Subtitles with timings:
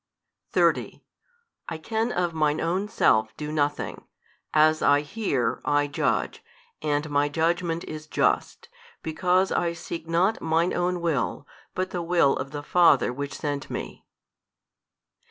[0.49, 1.03] 30
[1.69, 4.07] I can of Mine Own Self do nothing:
[4.51, 6.43] as I hear, I judge,
[6.81, 8.67] and My Judgment is just,
[9.03, 11.45] because 1 seek not Mine Own Will,
[11.75, 14.03] but the Will of the Father Which sent Me.